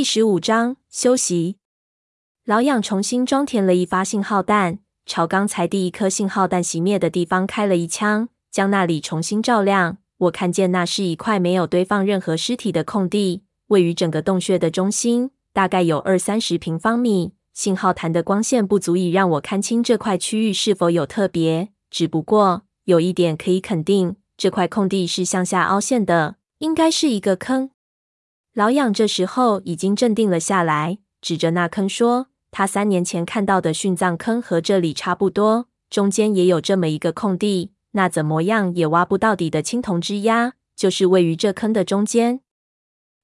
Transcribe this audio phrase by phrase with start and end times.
[0.00, 1.58] 第十五章休息。
[2.46, 9.98] 老养重新装填了一发信号弹，朝刚才第一颗信号弹熄灭的地方开了一枪，将那里重新照亮。
[10.16, 17.34] 我看见那是一块没有堆放任何尸体的空地，位于整个洞穴的中心，大概有二三十平方米。
[17.52, 27.72] 信号弹的光线不足以让我看清这块区域是否有特别，只不过有一点可以肯定，这块空地是向下凹陷的，应该是一个坑。
[28.52, 37.72] 老养这时候已经镇定了下来，指着那坑说：“他三年前看到的殉葬坑和这里差不多，中间也有这么一个空地。
[37.92, 42.40] 那怎么样也挖不到底的青铜之鸭，就是位于这坑的中间。”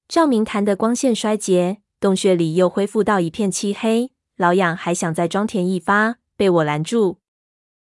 [0.07, 4.11] 照明弹的光线衰竭，洞穴里又恢复到一片漆黑。
[4.37, 7.17] 老养还想再装填一发，被我拦住。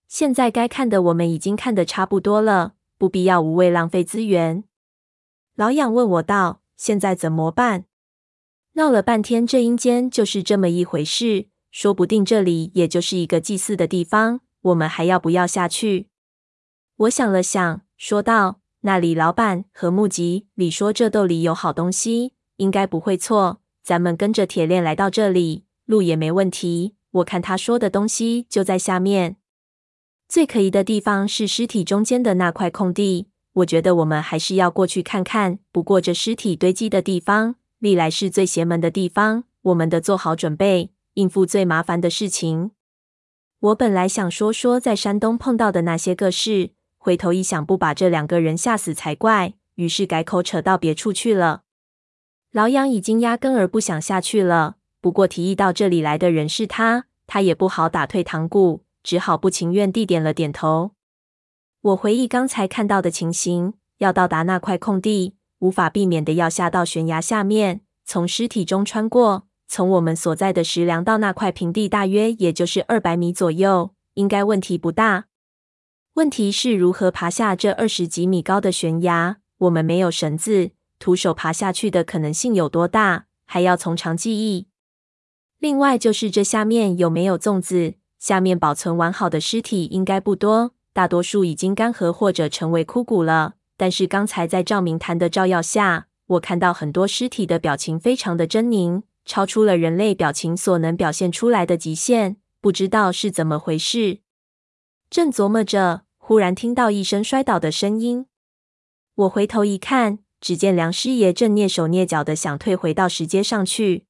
[0.07, 4.65] 现在该看的我们已经看得差不多了，不必要无谓浪费资源。
[5.55, 6.63] 老养问我道。
[6.79, 7.85] 现在怎么办？
[8.75, 11.49] 闹了半天，这阴间就是这么一回事。
[11.71, 14.41] 说不定这里也就是一个祭祀的地方。
[14.63, 16.09] 我们还要不要下去？
[16.97, 23.61] 我想了想，说道：“那里老板和木吉里说这洞里有好东西，应该不会错。
[23.83, 26.95] 咱们跟着铁链来到这里，路也没问题。
[27.11, 29.37] 我看他说的东西就在下面。
[30.29, 35.59] 最可疑的地方是尸体中间的那块空地。”我觉得我们还是要过去看看。
[35.73, 39.45] 不过这尸体堆积的地方，历来是最邪门的地方。
[39.63, 42.71] 我们得做好准备，应付最麻烦的事情。
[43.61, 49.55] 我本来想说说在山东碰到的那些个事，回头一想，不把这两个人吓死才怪。
[49.75, 51.63] 于是改口扯到别处去了。
[52.53, 54.77] 老杨已经压根儿不想下去了。
[55.01, 60.93] 不过提议到这里来的人是他，他也不好打退堂鼓，只好不情愿地点了点头。
[61.81, 69.45] 我回忆刚才看到的情形，要到达那块空地，无法避免的要下到悬崖下面，从尸体中穿过。
[69.69, 75.27] 从我们所在的石梁到那块平地，大约也就是二百米左右，应该问题不大。
[76.15, 79.37] 问题是如何爬下这二十几米高的悬崖？
[79.59, 83.27] 我们没有绳子，徒手爬下去的可能性有多大？
[83.45, 84.67] 还要从长计议。
[85.59, 87.95] 另外就是这下面有没有粽子？
[88.19, 90.73] 下面保存完好的尸体应该不多。
[90.99, 104.19] 大多数已经干涸或者成为枯骨了，但是刚才在照明弹的照耀下，我看到很多尸体的表情非常的狰狞，超出了人类表情所能表现出来的极限，不知道是怎么回事。
[105.09, 108.27] 正琢磨着，忽然听到一声摔倒的声音，
[109.15, 114.07] 我回头一看，只见梁师爷正蹑手蹑脚的想退回到石阶上去，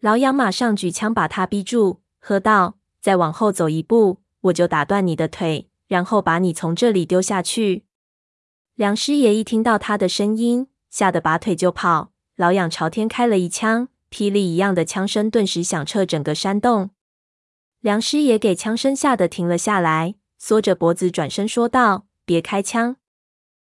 [0.00, 7.84] 老杨马上举枪把他逼住，喝道：“再往后走一步，我就打断你的腿。”然后把你从这里丢下去。
[8.74, 12.10] 梁师爷一听到他的声音，吓得拔腿就跑。
[12.34, 16.90] 老痒朝天开了一枪，霹雳一样的枪声顿时响彻整个山洞。
[17.78, 22.96] 梁师爷给枪声吓得停了下来，缩着脖子转身说道：“别开枪，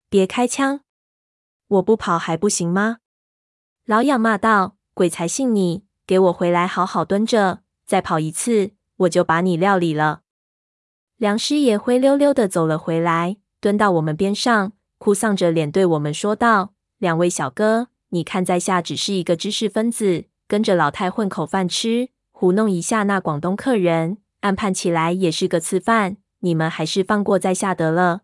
[0.10, 0.80] 别开枪！
[1.68, 2.98] 我不跑还不行吗？”
[3.86, 5.84] 老痒骂道：“鬼才信你！
[6.08, 10.22] 给我回来好好蹲着，再跑一次，我就把你料理了。”
[11.18, 28.22] 梁师爷灰溜溜的走了回来，蹲到我们边上，哭丧着脸对我们说道：“两位小哥，你看在下只是一个知识分子，跟着老太混口饭吃，糊弄一下那广东客人，暗判起来也是个次犯，你们还是放过在下得了。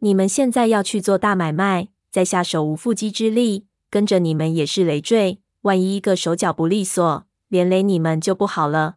[0.00, 8.96] 你们现在要去做大买卖，在下手无缚鸡之力，跟着你们也是累赘，万一一个手脚不利索，连累你们就不好了。”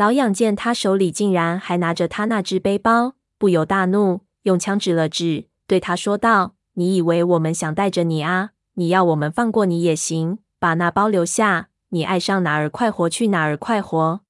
[0.00, 8.52] 老养见他手里竟然还拿着他那只背包，不由大怒，用枪指了指，对他说道：“你以为我们想带着你啊？
[8.76, 14.22] 你要我们放过你也行，把那包留下，你爱上哪儿快活去哪儿快活。”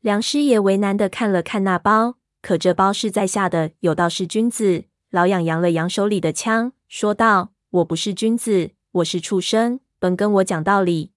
[0.00, 4.84] 梁师爷为难的看了看那包，可这包是在下的，有道是君子。
[5.10, 11.10] 老养扬了扬手里的枪，说道：“我不是君子，我是畜生，甭跟我讲道理。”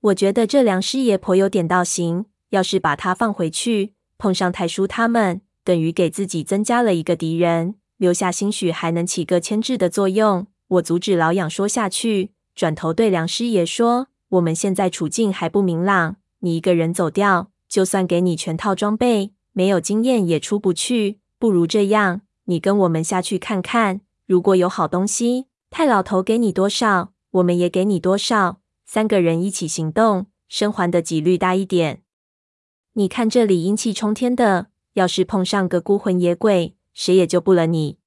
[0.00, 2.24] 我觉得这梁师爷颇有点道行。
[2.50, 10.46] 要是把他放回去，碰上太叔他们，等于给自己增加了一个敌人，留下兴许还能起个牵制的作用。
[10.68, 21.20] 我阻止老痒说下去，转头对梁师爷说：“我们现在处境还不明朗，你一个人走掉，就算给你全套装备，没有经验也出不去。
[21.38, 32.02] 不如这样，你跟我们下去看看，如果有好东西，太老头给你多少，我们也给你多少，三个人一起行动，生还的几率大一点。”
[32.94, 37.98] 你看这里阴气冲天的，要是碰上个孤魂野鬼，谁也救不了你。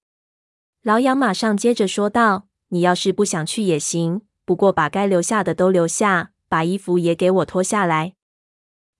[0.83, 8.15] 老杨马上接着说道：“你要是不想去也行，不过把该留下的都留下，把衣服也给我脱下来。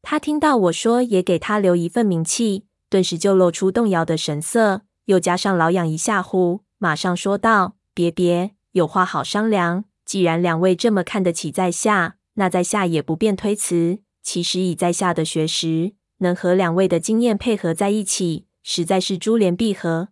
[0.01, 9.85] 他听到我说也给他留一份名气，顿时就露出动摇的神色，又加上老杨一吓唬，马上说道：“别别，有话好商量。
[10.05, 13.99] 既然两位这么看得起在下，那在下也不便推辞。
[14.21, 20.09] 其实以在下的学识，能和两位的经验配合在一起，实在是珠联璧合。”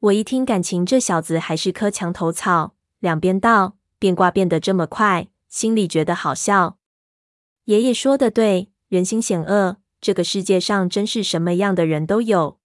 [0.00, 2.74] 我一听，感情这小子还是颗墙头草。
[2.98, 6.78] 两边倒，变卦变得这么快，心里觉得好笑。
[7.64, 12.58] 爷爷说的对，人心险恶，这个世界上真是什么样的人都有。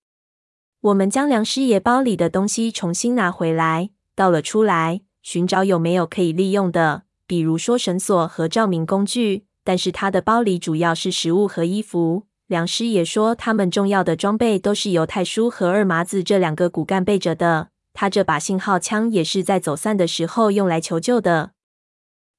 [0.82, 9.47] 我们将梁师爷包里的东西重新拿回来，倒了出来，寻找有没有可以利用的，比如说绳索和照明工具。
[9.68, 12.24] 但是他的包里主要是食物和衣服。
[12.46, 17.68] 梁师也说，他们重要的装备都是由太叔和二麻子这两个骨干背着的。
[17.92, 21.52] 他这把信号枪也是在走散的时候用来求救的。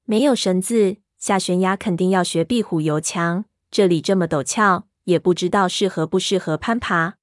[0.05, 3.45] 没有绳子，下悬崖肯定要学壁虎游墙。
[3.69, 7.17] 这里这么陡峭，也不知道适合不适合攀爬。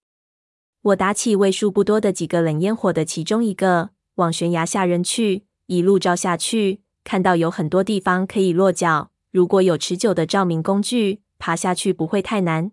[0.82, 9.10] 我打起为数不多的几个冷烟火的其中一个，往悬崖下扔去，一路照下去，看到有很多地方可以落脚。
[9.36, 12.72] 如果有持久的照明工具，爬下去不会太难。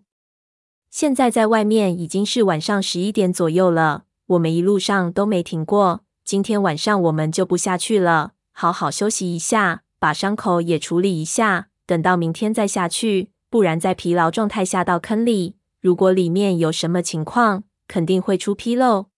[0.88, 6.04] 现在在外面已经是晚上十一点左右了，我们一路上都没停过。
[6.24, 13.28] 今天晚上我们就不下去了，好好休息一下，把伤口也处理一下，等到明天再下去。
[13.50, 19.08] 不然在疲劳状态下到坑里，如果里面有什么情况，肯定会出纰漏。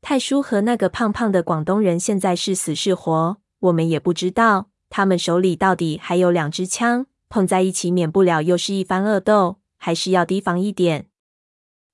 [0.00, 4.68] 太叔和那个胖胖的广东人现在是死是活，我们也不知道。
[4.94, 9.56] 他们手里到底还有两支枪，碰在一起，免不了又是一番恶斗。
[9.84, 11.06] 还是要提防一点。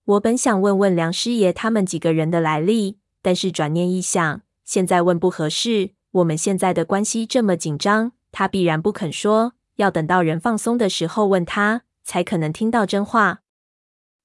[0.05, 5.93] 我本想问问梁师爷他们几个人的来历，但是转念一想，现在问不合适。
[6.11, 13.41] 我们现在的关系这么紧张，他必然不肯说，要等到人放松的时候问他，才可能听到真话。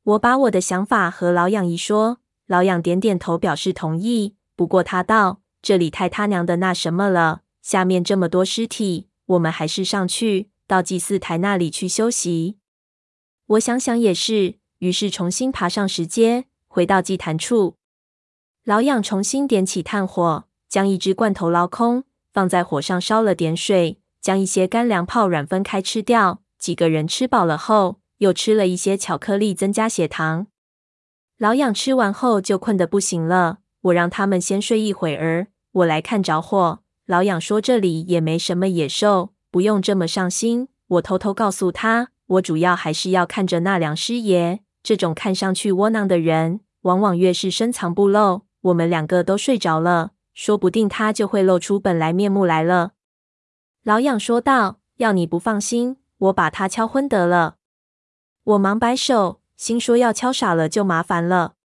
[0.04, 2.18] 我把我的想法和老养一说，
[2.48, 4.36] 老养点点头表示同意。
[4.58, 12.58] 不过他道：“这里太他娘的那什么了，下面这么多尸体，我们还是上去到祭祀台那里去休息。”
[13.48, 17.78] 我想想也是，于是重新爬上石阶，回到祭坛处。
[18.64, 26.42] 老养重新点起炭火，将一只罐头捞空，放在火上烧了点水，将一些干粮泡软分开吃掉。
[26.60, 30.48] 几个人吃饱了后，又吃了一些巧克力，增加血糖。
[31.38, 36.83] 老养吃完后就困得不行了，我让他们先睡一会儿，我来看着火。
[37.06, 40.70] 老养说这里也没什么野兽，不用这么上心。
[40.88, 42.10] 我偷偷告诉他。
[42.26, 48.44] 我主要还是要看着那梁师爷，这种看上去窝囊的人，往往越是深藏不露。
[48.62, 52.94] 我们两个都睡着了，说不定他就会露出本来面目来了。
[53.84, 57.58] 老养说道：“要你不放心，我把他敲昏得了。”
[58.46, 61.56] 我忙摆手，心说要敲傻了就麻烦了。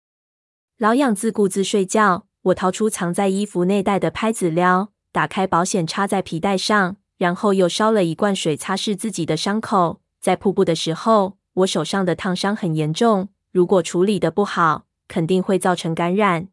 [0.76, 10.00] 老养自顾自睡觉，我掏出藏在衣服内袋的拍子撩，打开保险插在皮带上，然后又烧了一罐水擦拭自己的伤口。
[10.20, 16.50] 在瀑布的时候，我手上的烫伤很严重，如果处理得不好，肯定会造成感染。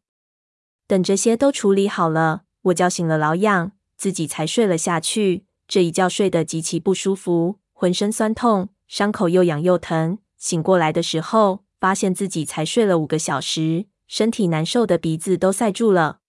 [0.88, 5.45] 等这些都处理好了，我叫醒了老痒，自己才睡了下去。
[5.67, 10.17] 这一觉睡得极其不舒服，浑身酸痛，伤口又痒又疼。
[10.39, 16.22] 醒过来的时候，发现自己才睡了五个小时，身体难受的鼻子都塞住了。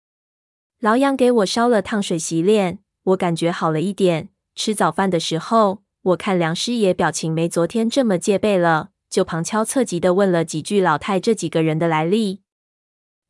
[0.81, 4.29] 老杨给我烧了烫水洗脸，我感觉好了一点。
[4.55, 12.43] 吃早饭的时候，我看梁师爷表情没昨天这么戒备了，就旁敲侧击地问了几句老太这几个人的来历。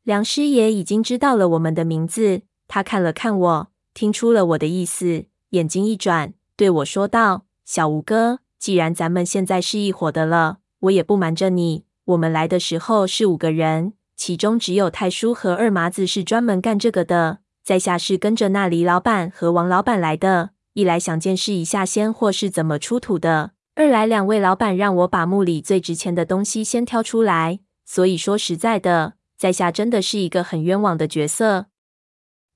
[0.03, 27.61] 梁师爷已经知道了我们的名字，他看了看我，听出了我的意思，眼睛一转，对我说道：“小吴哥，既然咱们现在是一伙的了，我也不瞒着你，我们来的时候是五个人，其中只有太叔和二麻子是专门干这个的，在下是跟着那李老板和王老板来的。”一来想见识一下仙货是怎么出土的，二来两位老板让我把墓里最值钱的东西先挑出来。
[27.83, 31.65] 所以说实在的，在下真的是一个很冤枉的角色。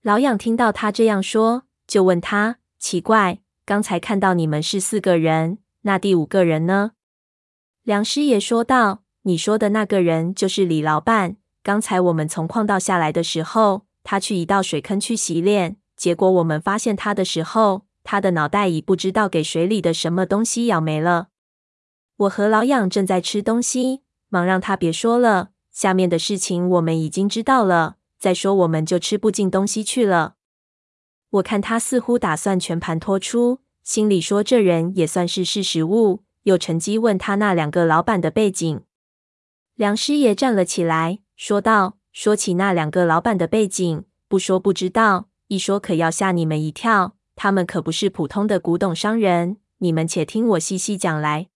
[0.03, 6.91] 老养听到他这样说，就问他：奇怪，刚才看到你们是四个人，那第五个人呢？
[7.81, 11.37] 梁师爷说道：你说的那个人就是李老板。
[11.63, 17.85] 刚才我们从矿道下来的时候，他去一道水坑去洗脸，结果我们发现他的时候。
[18.03, 21.27] 他的脑袋已不知道给水里的什么东西咬没了。
[22.17, 25.49] 我和老养正在吃东西，忙让他别说了。
[25.71, 30.33] 下面的事情我们已经知道了，再说我们就吃不进东西去了。
[31.29, 38.81] 我看他似乎打算全盘托出，心里说这人也算是识时务，又趁机问他那两个老板的背景。
[39.75, 47.15] 梁师爷站了起来，说道：“说起那两个老板的背景，不说不知道，一说可要吓你们一跳。
[47.35, 51.47] 他们可不是普通的古董商人，你们且听我细细讲来。”